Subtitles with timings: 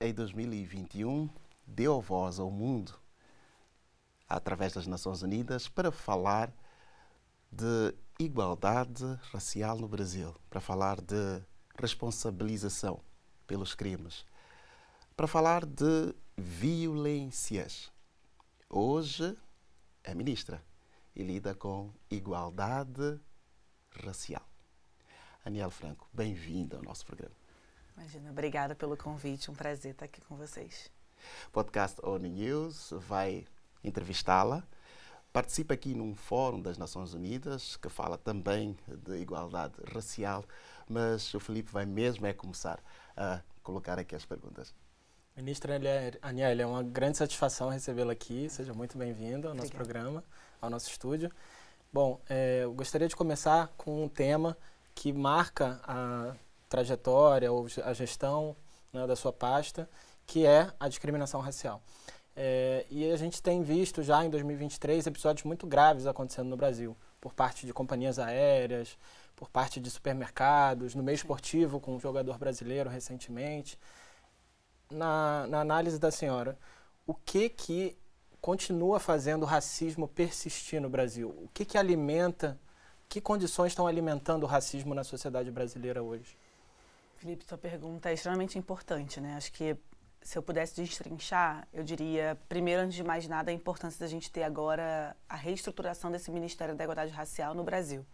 [0.00, 1.28] em 2021,
[1.66, 2.94] deu voz ao mundo,
[4.28, 6.52] através das Nações Unidas, para falar
[7.50, 11.42] de igualdade racial no Brasil, para falar de
[11.76, 13.00] responsabilização
[13.44, 14.24] pelos crimes,
[15.16, 17.90] para falar de violências.
[18.70, 19.36] Hoje
[20.04, 20.62] é ministra
[21.16, 23.18] e lida com igualdade
[24.04, 24.48] racial.
[25.44, 27.37] Aniel Franco, bem-vinda ao nosso programa.
[27.98, 30.88] Imagina, obrigada pelo convite, um prazer estar aqui com vocês.
[31.50, 33.44] Podcast ONU News vai
[33.82, 34.62] entrevistá-la.
[35.32, 40.44] Participa aqui num fórum das Nações Unidas que fala também de igualdade racial,
[40.88, 42.80] mas o Felipe vai mesmo é começar
[43.16, 44.72] a colocar aqui as perguntas.
[45.36, 45.74] Ministra
[46.22, 48.48] Aniel, é uma grande satisfação recebê-la aqui.
[48.48, 49.84] Seja muito bem-vinda ao nosso Obrigada.
[49.84, 50.24] programa,
[50.62, 51.32] ao nosso estúdio.
[51.92, 54.56] Bom, é, eu gostaria de começar com um tema
[54.94, 56.36] que marca a
[56.68, 58.56] trajetória ou a gestão
[58.92, 59.88] né, da sua pasta,
[60.26, 61.82] que é a discriminação racial.
[62.36, 66.96] É, e a gente tem visto já em 2023 episódios muito graves acontecendo no Brasil,
[67.20, 68.96] por parte de companhias aéreas,
[69.34, 73.78] por parte de supermercados, no meio esportivo, com um jogador brasileiro recentemente.
[74.90, 76.56] Na, na análise da senhora,
[77.06, 77.98] o que que
[78.40, 81.30] continua fazendo o racismo persistir no Brasil?
[81.30, 82.58] O que que alimenta,
[83.08, 86.36] que condições estão alimentando o racismo na sociedade brasileira hoje?
[87.18, 89.34] Felipe, sua pergunta é extremamente importante, né?
[89.34, 89.76] Acho que
[90.22, 94.30] se eu pudesse destrinchar, eu diria, primeiro, antes de mais nada, a importância da gente
[94.30, 98.06] ter agora a reestruturação desse Ministério da Igualdade Racial no Brasil,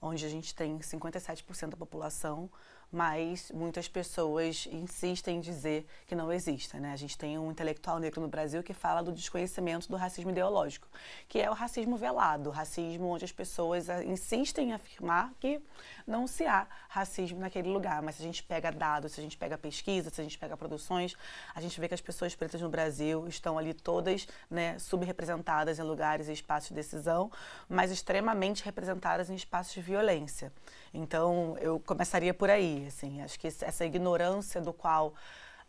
[0.00, 2.48] onde a gente tem 57% da população
[2.90, 6.78] mas muitas pessoas insistem em dizer que não exista.
[6.78, 6.92] Né?
[6.92, 10.88] A gente tem um intelectual negro no Brasil que fala do desconhecimento do racismo ideológico,
[11.28, 15.60] que é o racismo velado, o racismo onde as pessoas ah, insistem em afirmar que
[16.06, 18.00] não se há racismo naquele lugar.
[18.02, 20.56] Mas se a gente pega dados, se a gente pega pesquisa, se a gente pega
[20.56, 21.16] produções,
[21.54, 25.82] a gente vê que as pessoas pretas no Brasil estão ali todas né, subrepresentadas em
[25.82, 27.30] lugares e espaços de decisão,
[27.68, 30.52] mas extremamente representadas em espaços de violência.
[30.92, 35.14] Então, eu começaria por aí, assim, acho que essa ignorância do qual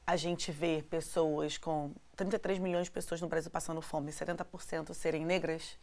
[0.06, 5.26] a gente vê pessoas com 33 milhões de pessoas no Brasil passando fome, 70% serem
[5.26, 5.78] negras,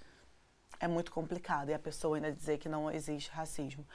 [0.80, 1.68] é muito complicado.
[1.68, 3.86] E a pessoa ainda dizer que não existe racismo.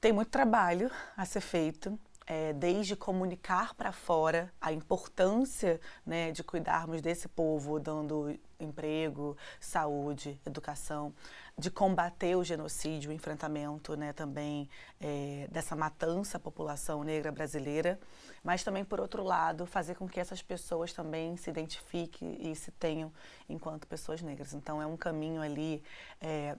[0.00, 1.98] Tem muito trabalho a ser feito
[2.30, 10.40] é, desde comunicar para fora a importância né, de cuidarmos desse povo, dando emprego, saúde,
[10.46, 11.12] educação,
[11.58, 14.70] de combater o genocídio, o enfrentamento né, também
[15.00, 17.98] é, dessa matança à população negra brasileira,
[18.44, 22.70] mas também, por outro lado, fazer com que essas pessoas também se identifiquem e se
[22.70, 23.12] tenham
[23.48, 24.54] enquanto pessoas negras.
[24.54, 25.82] Então, é um caminho ali.
[26.20, 26.56] É,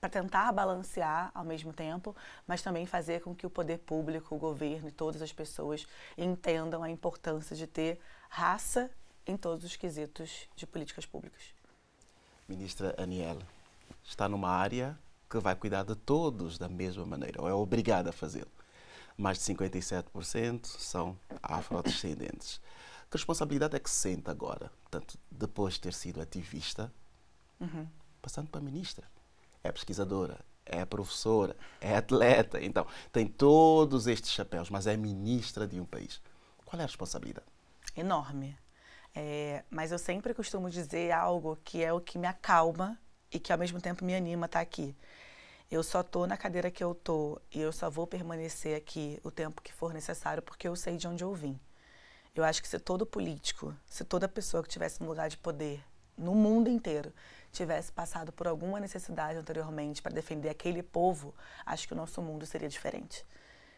[0.00, 2.16] para tentar balancear ao mesmo tempo,
[2.46, 6.82] mas também fazer com que o poder público, o governo e todas as pessoas entendam
[6.82, 8.00] a importância de ter
[8.30, 8.90] raça
[9.26, 11.54] em todos os quesitos de políticas públicas.
[12.48, 13.42] Ministra Aniela,
[14.02, 18.12] está numa área que vai cuidar de todos da mesma maneira, ou é obrigada a
[18.12, 18.50] fazê-lo.
[19.18, 22.58] Mais de 57% são afrodescendentes.
[23.10, 26.90] Que responsabilidade é que se sente agora, tanto depois de ter sido ativista,
[27.60, 27.86] uhum.
[28.22, 29.06] passando para ministra?
[29.62, 35.80] É pesquisadora, é professora, é atleta, então tem todos estes chapéus, mas é ministra de
[35.80, 36.20] um país.
[36.64, 37.46] Qual é a responsabilidade?
[37.96, 38.56] Enorme.
[39.14, 42.98] É, mas eu sempre costumo dizer algo que é o que me acalma
[43.32, 44.94] e que ao mesmo tempo me anima a estar aqui.
[45.70, 49.30] Eu só estou na cadeira que eu estou e eu só vou permanecer aqui o
[49.30, 51.58] tempo que for necessário porque eu sei de onde eu vim.
[52.34, 55.84] Eu acho que se todo político, se toda pessoa que tivesse um lugar de poder
[56.16, 57.12] no mundo inteiro
[57.52, 61.34] tivesse passado por alguma necessidade anteriormente para defender aquele povo,
[61.66, 63.24] acho que o nosso mundo seria diferente.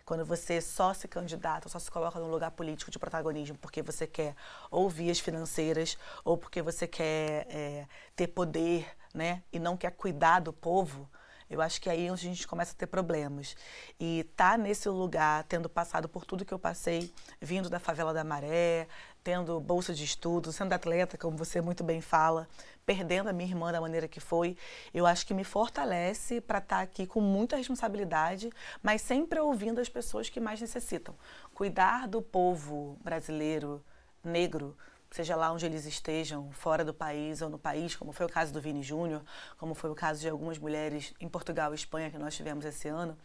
[0.05, 4.07] Quando você só se candidata, só se coloca num lugar político de protagonismo porque você
[4.07, 4.35] quer
[4.71, 10.41] ou vias financeiras ou porque você quer é, ter poder, né, e não quer cuidar
[10.41, 11.09] do povo,
[11.53, 13.55] eu acho que aí é a gente começa a ter problemas.
[14.01, 18.25] E tá nesse lugar, tendo passado por tudo que eu passei, vindo da favela da
[18.25, 18.89] Maré,
[19.23, 22.49] tendo bolsa de estudo, sendo atleta, como você muito bem fala,
[22.85, 24.57] perdendo a minha irmã da maneira que foi,
[24.93, 28.51] eu acho que me fortalece para estar tá aqui com muita responsabilidade,
[28.83, 31.15] mas sempre ouvindo as pessoas que mais necessitam.
[31.55, 33.85] Cuidar do povo brasileiro,
[34.25, 34.77] negro,
[35.11, 38.53] seja lá onde eles estejam, fora do país ou no país, como foi o caso
[38.53, 39.23] do Vini Júnior,
[39.59, 42.89] como foi o caso de algumas mulheres em Portugal e Espanha que nós tivemos esse
[42.89, 43.17] ano,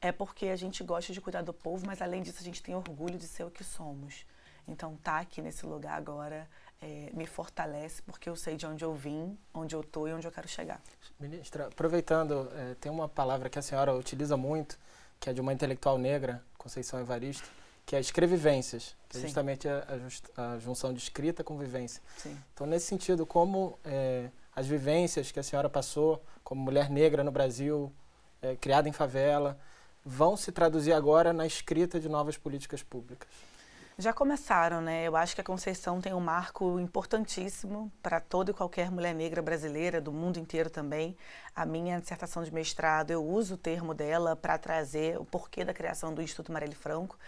[0.00, 2.74] é porque a gente gosta de cuidar do povo, mas além disso a gente tem
[2.74, 4.26] orgulho de ser o que somos.
[4.66, 6.48] Então, estar tá aqui nesse lugar agora
[6.80, 10.26] é, me fortalece porque eu sei de onde eu vim, onde eu estou e onde
[10.26, 10.80] eu quero chegar.
[11.18, 14.78] Ministra, aproveitando, é, tem uma palavra que a senhora utiliza muito,
[15.20, 17.48] que é de uma intelectual negra, Conceição Evaristo,
[17.86, 19.86] que é escrevivências, que é justamente a,
[20.36, 22.02] a, a, junção de escrita com vivência.
[22.16, 22.36] Sim.
[22.54, 27.30] Então, nesse sentido, como é, as vivências que a senhora passou como mulher negra no
[27.30, 27.92] Brasil,
[28.40, 29.58] é, criada em favela,
[30.04, 33.28] vão se traduzir agora na escrita de novas políticas públicas?
[33.98, 35.06] Já começaram, né?
[35.06, 39.42] Eu acho que a Conceição tem um marco importantíssimo para toda e qualquer mulher negra
[39.42, 41.16] brasileira, do mundo inteiro também.
[41.54, 45.74] A minha dissertação de mestrado, eu uso o termo dela para trazer o porquê da
[45.74, 47.18] criação do Instituto Marielle Franco.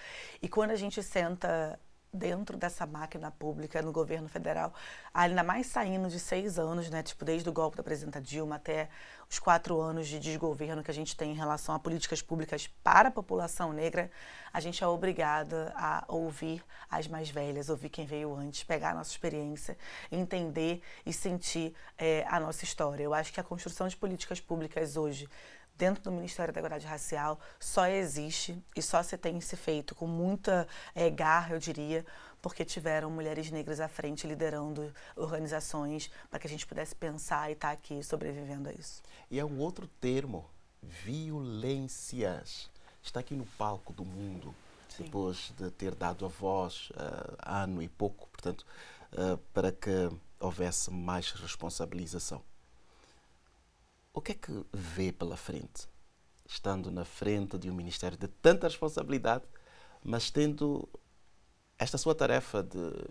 [0.40, 1.78] E quando a gente senta
[2.14, 4.72] dentro dessa máquina pública no governo federal,
[5.12, 8.88] ainda mais saindo de seis anos, né, tipo desde o golpe da presidenta Dilma até
[9.28, 13.08] os quatro anos de desgoverno que a gente tem em relação a políticas públicas para
[13.08, 14.10] a população negra,
[14.52, 18.94] a gente é obrigada a ouvir as mais velhas, ouvir quem veio antes, pegar a
[18.94, 19.76] nossa experiência,
[20.12, 23.02] entender e sentir é, a nossa história.
[23.02, 25.28] Eu acho que a construção de políticas públicas hoje
[25.76, 30.06] dentro do Ministério da Igualdade Racial só existe e só se tem se feito com
[30.06, 32.03] muita é, garra, eu diria,
[32.44, 37.54] porque tiveram mulheres negras à frente liderando organizações para que a gente pudesse pensar e
[37.54, 39.02] estar tá aqui sobrevivendo a isso.
[39.30, 40.44] E é um outro termo,
[40.82, 42.70] violências.
[43.02, 44.54] Está aqui no palco do mundo,
[44.90, 45.04] Sim.
[45.04, 48.66] depois de ter dado a voz uh, ano e pouco, portanto,
[49.12, 52.42] uh, para que houvesse mais responsabilização.
[54.12, 55.88] O que é que vê pela frente?
[56.44, 59.44] Estando na frente de um ministério de tanta responsabilidade,
[60.04, 60.86] mas tendo
[61.78, 63.08] esta sua tarefa de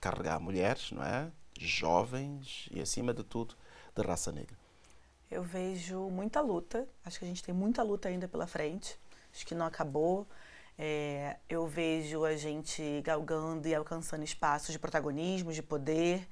[0.00, 1.30] carregar mulheres, não é?
[1.58, 3.54] Jovens e, acima de tudo,
[3.94, 4.56] de raça negra.
[5.30, 6.86] Eu vejo muita luta.
[7.04, 8.98] Acho que a gente tem muita luta ainda pela frente.
[9.34, 10.26] Acho que não acabou.
[10.78, 16.28] É, eu vejo a gente galgando e alcançando espaços de protagonismo, de poder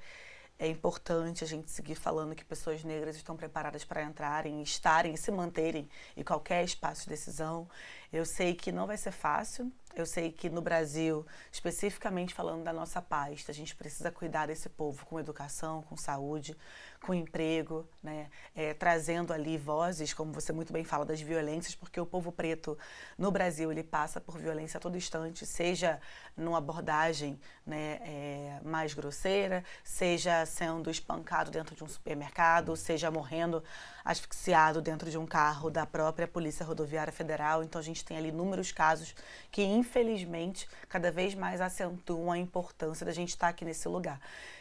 [0.57, 5.17] é importante a gente seguir falando que pessoas negras estão preparadas para entrarem, estarem e
[5.17, 7.67] se manterem em qualquer espaço de decisão.
[8.11, 12.73] Eu sei que não vai ser fácil, eu sei que no Brasil, especificamente falando da
[12.73, 16.55] nossa paz, a gente precisa cuidar desse povo com educação, com saúde,
[17.01, 18.29] com emprego, né?
[18.55, 22.77] É, trazendo ali vozes, como você muito bem fala, das violências, porque o povo preto
[23.17, 25.99] no Brasil ele passa por violência a todo instante, seja
[26.35, 33.63] numa abordagem né, é, mais grosseira, seja sendo espancado dentro de um supermercado, seja morrendo
[34.03, 37.63] asfixiado dentro de um carro da própria Polícia Rodoviária Federal.
[37.63, 39.15] Então a gente tem ali inúmeros casos
[39.51, 44.19] que, infelizmente, cada vez mais acentuam a importância da gente estar aqui nesse lugar.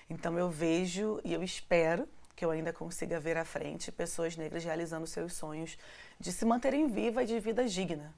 [0.09, 4.65] Então eu vejo e eu espero que eu ainda consiga ver à frente pessoas negras
[4.65, 5.79] realizando seus sonhos
[6.19, 8.13] de se manterem vivas e de vida digna.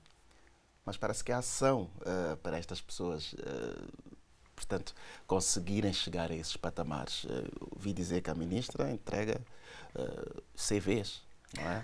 [0.84, 4.15] Mas parece que a ação uh, para estas pessoas, uh,
[4.56, 4.94] portanto,
[5.26, 7.24] conseguirem chegar a esses patamares.
[7.24, 9.40] Uh, ouvi dizer que a ministra entrega
[10.54, 11.22] CVs,
[11.56, 11.82] não é?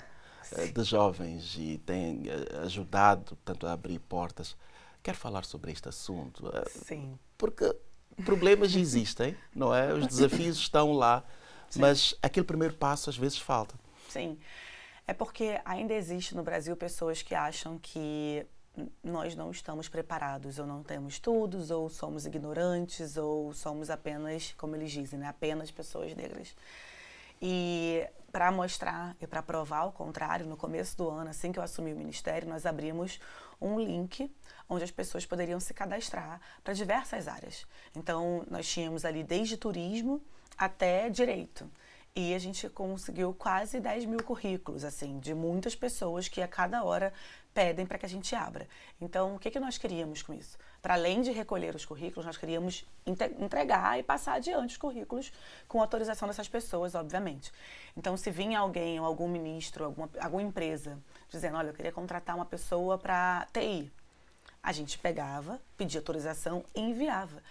[0.74, 2.24] de jovens e tem
[2.62, 4.56] ajudado portanto, a abrir portas.
[5.02, 6.52] Quero falar sobre este assunto.
[6.69, 7.19] Sim.
[7.38, 7.74] Porque
[8.24, 9.94] problemas existem, não é?
[9.94, 11.24] Os desafios estão lá
[11.72, 11.80] Sim.
[11.80, 13.74] Mas aquele primeiro passo às vezes falta.
[14.10, 14.38] Sim.
[15.06, 18.46] É porque ainda existe no Brasil pessoas que acham que
[19.02, 24.76] nós não estamos preparados, ou não temos estudos, ou somos ignorantes, ou somos apenas, como
[24.76, 26.54] eles dizem, né, apenas pessoas negras.
[27.40, 31.62] E para mostrar e para provar o contrário, no começo do ano, assim que eu
[31.62, 33.20] assumi o ministério, nós abrimos
[33.60, 34.32] um link
[34.69, 37.66] onde as pessoas poderiam se cadastrar para diversas áreas.
[37.94, 40.22] Então, nós tínhamos ali desde turismo
[40.56, 41.70] até direito.
[42.14, 46.84] E a gente conseguiu quase 10 mil currículos, assim, de muitas pessoas que a cada
[46.84, 47.10] hora
[47.54, 48.69] pedem para que a gente abra.
[49.00, 50.58] Então, o que, que nós queríamos com isso?
[50.82, 55.32] Para além de recolher os currículos, nós queríamos entregar e passar adiante os currículos
[55.66, 57.50] com autorização dessas pessoas, obviamente.
[57.96, 60.98] Então, se vinha alguém, ou algum ministro, alguma, alguma empresa,
[61.31, 63.90] dizendo: olha, eu queria contratar uma pessoa para TI,
[64.62, 67.42] a gente pegava, pedia autorização e enviava.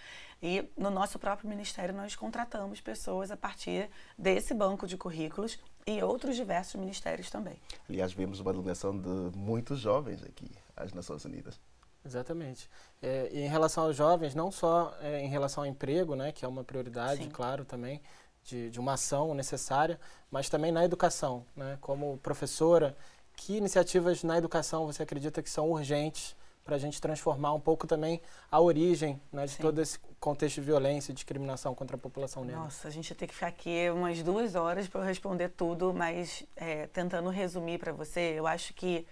[0.42, 5.56] E no nosso próprio ministério nós contratamos pessoas a partir desse banco de currículos
[5.86, 7.56] e outros diversos ministérios também.
[7.88, 11.60] Aliás, vimos uma delegação de muitos jovens aqui às Nações Unidas.
[12.04, 12.68] Exatamente.
[13.00, 16.44] É, e em relação aos jovens, não só é, em relação ao emprego, né, que
[16.44, 17.30] é uma prioridade, Sim.
[17.30, 18.02] claro, também,
[18.42, 21.46] de, de uma ação necessária, mas também na educação.
[21.54, 22.96] Né, como professora,
[23.36, 27.86] que iniciativas na educação você acredita que são urgentes para a gente transformar um pouco
[27.86, 29.62] também a origem né, de Sim.
[29.62, 32.60] todo esse contexto de violência e discriminação contra a população negra.
[32.60, 35.92] Nossa, a gente ia ter que ficar aqui umas duas horas para eu responder tudo,
[35.92, 39.06] mas é, tentando resumir para você, eu acho que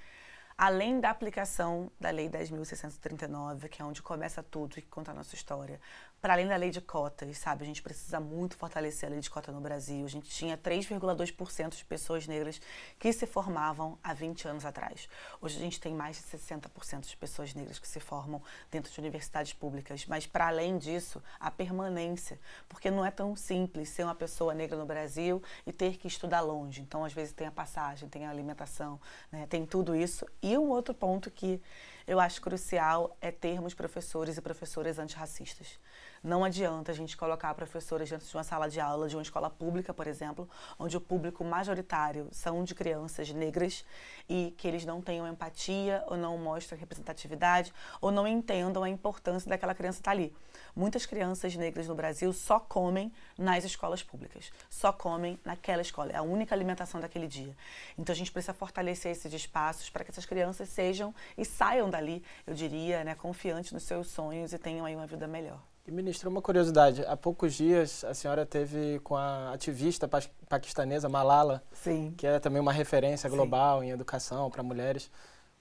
[0.60, 5.14] além da aplicação da Lei 10.639, que é onde começa tudo e que conta a
[5.14, 5.80] nossa história,
[6.20, 7.64] para além da lei de cotas, sabe?
[7.64, 10.04] A gente precisa muito fortalecer a lei de cota no Brasil.
[10.04, 12.60] A gente tinha 3,2% de pessoas negras
[12.98, 15.08] que se formavam há 20 anos atrás.
[15.40, 19.00] Hoje a gente tem mais de 60% de pessoas negras que se formam dentro de
[19.00, 20.04] universidades públicas.
[20.06, 22.38] Mas, para além disso, a permanência.
[22.68, 26.40] Porque não é tão simples ser uma pessoa negra no Brasil e ter que estudar
[26.40, 26.82] longe.
[26.82, 29.00] Então, às vezes, tem a passagem, tem a alimentação,
[29.32, 29.46] né?
[29.48, 30.26] tem tudo isso.
[30.42, 31.62] E um outro ponto que
[32.10, 35.78] eu acho crucial é termos professores e professoras antirracistas.
[36.22, 39.48] Não adianta a gente colocar professores dentro de uma sala de aula de uma escola
[39.48, 40.46] pública, por exemplo,
[40.78, 43.86] onde o público majoritário são de crianças negras
[44.28, 47.72] e que eles não tenham empatia ou não mostram representatividade
[48.02, 50.36] ou não entendam a importância daquela criança estar ali.
[50.76, 56.16] Muitas crianças negras no Brasil só comem nas escolas públicas, só comem naquela escola, é
[56.16, 57.56] a única alimentação daquele dia.
[57.96, 62.22] Então a gente precisa fortalecer esses espaços para que essas crianças sejam e saiam dali,
[62.46, 65.58] eu diria, né, confiantes nos seus sonhos e tenham aí uma vida melhor.
[65.90, 67.04] E, ministra, uma curiosidade.
[67.04, 70.08] Há poucos dias a senhora teve com a ativista
[70.48, 72.14] paquistanesa Malala, Sim.
[72.16, 73.86] que é também uma referência global Sim.
[73.86, 75.10] em educação para mulheres.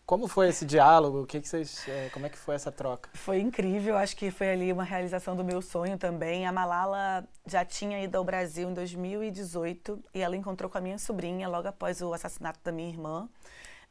[0.06, 1.24] Como foi esse diálogo?
[1.24, 3.10] O que, que vocês, é, como é que foi essa troca?
[3.16, 6.46] Foi incrível, acho que foi ali uma realização do meu sonho também.
[6.46, 11.00] A Malala já tinha ido ao Brasil em 2018 e ela encontrou com a minha
[11.00, 13.28] sobrinha logo após o assassinato da minha irmã.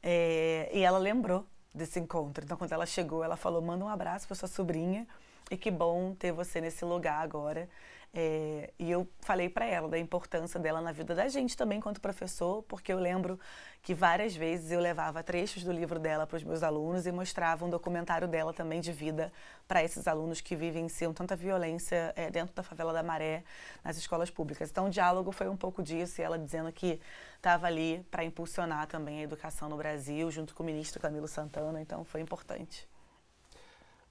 [0.00, 1.45] É, e ela lembrou
[1.78, 2.44] desse encontro.
[2.44, 5.06] Então, quando ela chegou, ela falou: manda um abraço para sua sobrinha.
[5.50, 7.68] E que bom ter você nesse lugar agora.
[8.12, 12.00] É, e eu falei para ela da importância dela na vida da gente também, enquanto
[12.00, 13.38] professor, porque eu lembro
[13.82, 17.64] que várias vezes eu levava trechos do livro dela para os meus alunos e mostrava
[17.66, 19.30] um documentário dela também de vida
[19.66, 23.44] para esses alunos que vivenciam tanta violência é, dentro da favela da Maré,
[23.85, 24.70] nas escolas públicas.
[24.70, 26.99] Então, o diálogo foi um pouco disso, e ela dizendo que
[27.38, 31.80] estava ali para impulsionar também a educação no Brasil, junto com o ministro Camilo Santana,
[31.80, 32.87] então foi importante.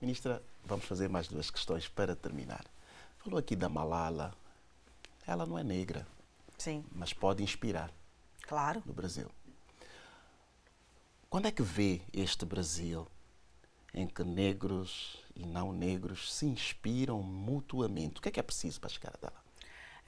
[0.02, 2.66] Ministra, vamos fazer mais duas questões para terminar.
[3.18, 4.34] Falou aqui da Malala.
[5.26, 6.08] Ela não é negra.
[6.58, 6.86] Sim.
[6.92, 7.92] Mas pode inspirar.
[8.44, 8.82] Claro.
[8.86, 9.30] No Brasil.
[11.30, 13.06] Quando é que vê este Brasil
[13.94, 18.20] em que negros e não negros se inspiram mutuamente?
[18.20, 19.47] O que é que é preciso para chegar até lá?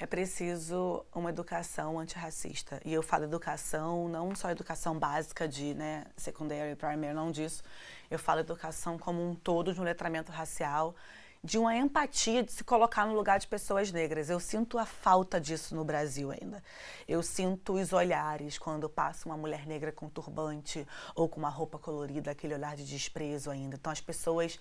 [0.01, 2.82] É preciso uma educação antirracista.
[2.86, 7.62] E eu falo educação, não só educação básica de né, secundária e primária, não disso.
[8.10, 10.96] Eu falo educação como um todo de um letramento racial,
[11.44, 14.29] de uma empatia de se colocar no lugar de pessoas negras.
[14.29, 16.63] Eu sinto a falta disso no Brasil ainda.
[17.06, 21.77] Eu sinto os olhares quando passa uma mulher negra com turbante ou com uma roupa
[21.77, 23.75] colorida, aquele olhar de desprezo ainda.
[23.75, 24.58] Então as pessoas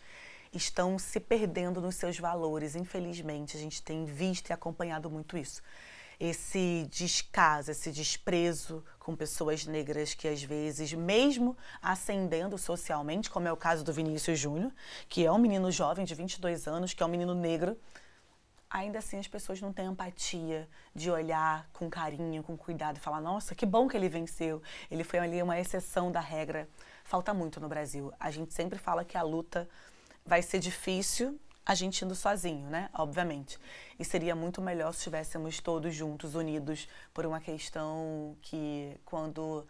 [0.52, 3.56] estão se perdendo nos seus valores, infelizmente.
[3.56, 5.62] A gente tem visto e acompanhado muito isso
[6.20, 13.52] esse descaso, esse desprezo com pessoas negras que às vezes, mesmo ascendendo socialmente, como é
[13.52, 14.72] o caso do Vinícius Júnior,
[15.08, 17.78] que é um menino jovem de 22 anos, que é um menino negro,
[18.68, 23.20] ainda assim as pessoas não têm empatia de olhar com carinho, com cuidado e falar:
[23.20, 26.68] nossa, que bom que ele venceu, ele foi ali uma exceção da regra.
[27.04, 28.12] Falta muito no Brasil.
[28.18, 29.68] A gente sempre fala que a luta
[30.28, 32.90] vai ser difícil a gente indo sozinho, né?
[32.94, 33.58] Obviamente.
[33.98, 39.66] E seria muito melhor se estivéssemos todos juntos, unidos, por uma questão que, quando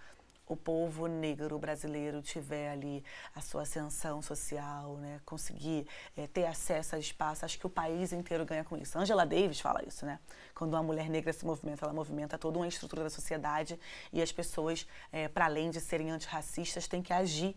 [0.47, 5.87] o povo negro brasileiro tiver ali a sua ascensão social, né, conseguir
[6.17, 8.99] é, ter acesso a espaço, acho que o país inteiro ganha com isso.
[8.99, 10.19] Angela Davis fala isso, né?
[10.55, 13.79] Quando uma mulher negra se movimenta, ela movimenta toda uma estrutura da sociedade
[14.13, 17.55] e as pessoas, é, para além de serem antirracistas, têm que agir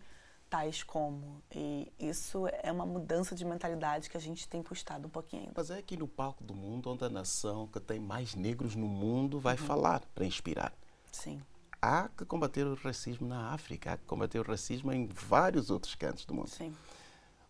[0.52, 1.42] tais como.
[1.50, 5.50] E isso é uma mudança de mentalidade que a gente tem custado um pouquinho.
[5.56, 8.86] Mas é aqui no palco do mundo onde a nação que tem mais negros no
[8.86, 9.66] mundo vai uhum.
[9.66, 10.74] falar para inspirar.
[11.10, 11.40] Sim.
[11.80, 15.94] Há que combater o racismo na África, há que combater o racismo em vários outros
[15.94, 16.50] cantos do mundo.
[16.50, 16.76] Sim.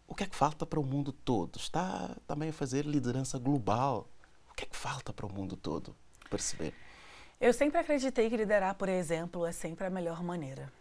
[0.06, 1.56] O que é que falta para o mundo todo?
[1.56, 4.08] Está também a fazer liderança global.
[4.48, 5.96] O que é que falta para o mundo todo
[6.30, 6.72] perceber?
[7.40, 10.72] Eu sempre acreditei que liderar, por exemplo, é sempre a melhor maneira.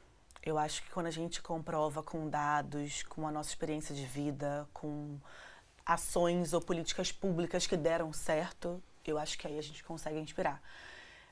[0.44, 4.68] Eu acho que quando a gente comprova com dados, com a nossa experiência de vida,
[4.74, 5.20] com
[5.86, 10.62] ações ou políticas públicas que deram certo, eu acho que aí a gente consegue inspirar.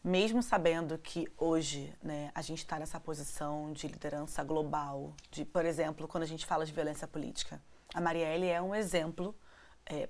[0.04, 5.66] Mesmo sabendo que hoje né, a gente está nessa posição de liderança global, de, por
[5.66, 7.62] exemplo, quando a gente fala de violência política,
[7.94, 9.36] a Marielle é um exemplo
[9.86, 10.08] é,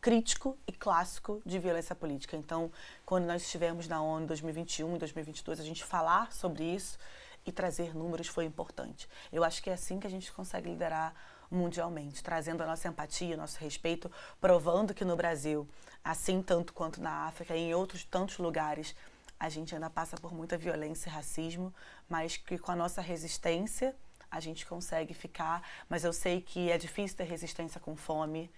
[0.00, 2.36] crítico e clássico de violência política.
[2.36, 2.70] Então,
[3.06, 6.98] quando nós estivemos na ONU em 2021 e 2022, a gente falar sobre isso
[7.46, 9.08] e trazer números foi importante.
[9.32, 11.14] Eu acho que é assim que a gente consegue liderar
[11.50, 14.10] mundialmente, trazendo a nossa empatia, nosso respeito,
[14.40, 15.68] provando que no Brasil,
[16.02, 18.94] assim tanto quanto na África e em outros tantos lugares,
[19.38, 21.72] a gente ainda passa por muita violência e racismo,
[22.08, 23.94] mas que com a nossa resistência
[24.30, 28.50] a gente consegue ficar, mas eu sei que é difícil ter resistência com fome,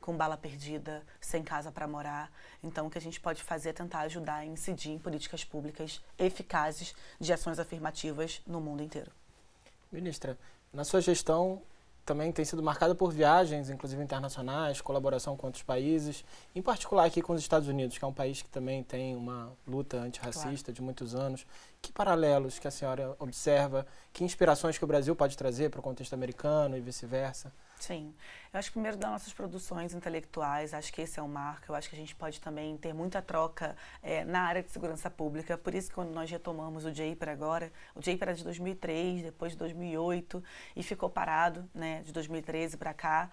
[0.00, 2.32] com bala perdida, sem casa para morar.
[2.62, 6.02] Então, o que a gente pode fazer é tentar ajudar a incidir em políticas públicas
[6.18, 9.10] eficazes de ações afirmativas no mundo inteiro.
[9.92, 10.38] Ministra,
[10.72, 11.62] na sua gestão
[12.04, 17.22] também tem sido marcada por viagens, inclusive internacionais, colaboração com outros países, em particular aqui
[17.22, 20.74] com os Estados Unidos, que é um país que também tem uma luta antirracista claro.
[20.74, 21.46] de muitos anos.
[21.82, 25.82] Que paralelos que a senhora observa, que inspirações que o Brasil pode trazer para o
[25.82, 27.52] contexto americano e vice-versa?
[27.80, 28.14] Sim.
[28.52, 31.64] Eu acho que primeiro das nossas produções intelectuais, acho que esse é um marco.
[31.72, 35.08] Eu acho que a gente pode também ter muita troca é, na área de segurança
[35.08, 35.56] pública.
[35.56, 39.58] Por isso, quando nós retomamos o JAPER agora, o JAPER era de 2003, depois de
[39.58, 40.44] 2008
[40.76, 43.30] e ficou parado, né, de 2013 para cá.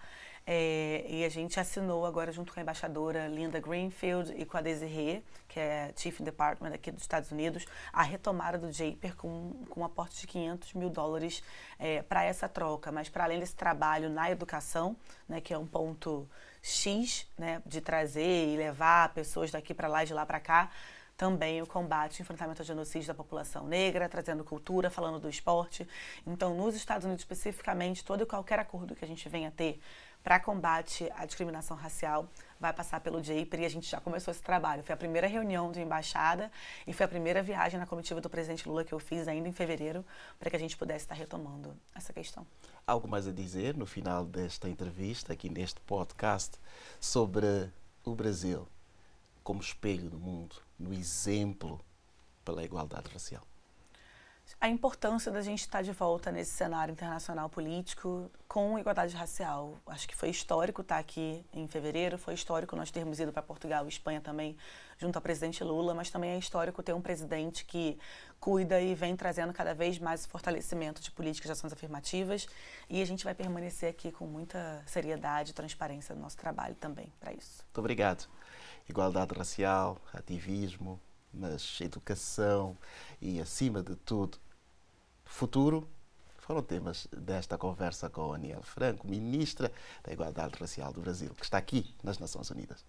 [0.50, 4.62] É, e a gente assinou agora junto com a embaixadora Linda Greenfield e com a
[4.62, 9.82] Desiree, que é Chief Department aqui dos Estados Unidos, a retomada do JAPER com, com
[9.82, 11.42] um aporte de 500 mil dólares
[11.78, 12.90] é, para essa troca.
[12.90, 14.96] Mas para além desse trabalho na educação,
[15.28, 16.26] né, que é um ponto
[16.62, 20.70] X né, de trazer e levar pessoas daqui para lá e de lá para cá,
[21.18, 25.86] também o combate e enfrentamento ao genocídio da população negra, trazendo cultura, falando do esporte.
[26.24, 29.80] Então, nos Estados Unidos especificamente, todo e qualquer acordo que a gente venha ter
[30.28, 32.28] para combate à discriminação racial
[32.60, 34.82] vai passar pelo JAPER e a gente já começou esse trabalho.
[34.82, 36.52] Foi a primeira reunião de embaixada
[36.86, 39.52] e foi a primeira viagem na comitiva do presidente Lula que eu fiz ainda em
[39.52, 40.04] fevereiro
[40.38, 42.46] para que a gente pudesse estar retomando essa questão.
[42.86, 46.58] Algo mais a dizer no final desta entrevista, aqui neste podcast,
[47.00, 47.72] sobre
[48.04, 48.68] o Brasil
[49.42, 51.80] como espelho do mundo, no exemplo
[52.44, 53.46] pela igualdade racial?
[54.60, 59.78] A importância da gente estar de volta nesse cenário internacional político com igualdade racial.
[59.86, 63.84] Acho que foi histórico estar aqui em fevereiro, foi histórico nós termos ido para Portugal
[63.84, 64.56] e Espanha também,
[64.98, 67.98] junto ao presidente Lula, mas também é histórico ter um presidente que
[68.40, 72.46] cuida e vem trazendo cada vez mais fortalecimento de políticas de ações afirmativas
[72.88, 77.12] e a gente vai permanecer aqui com muita seriedade e transparência no nosso trabalho também
[77.20, 77.62] para isso.
[77.64, 78.28] Muito obrigado.
[78.88, 81.00] Igualdade racial, ativismo,
[81.32, 82.76] mas educação
[83.20, 84.38] e, acima de tudo,
[85.24, 85.88] futuro
[86.38, 89.70] foram temas desta conversa com Aniel Franco, ministra
[90.02, 92.84] da Igualdade Racial do Brasil, que está aqui nas Nações Unidas.